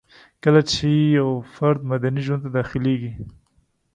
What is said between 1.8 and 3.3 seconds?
مدني ژوند ته داخليږي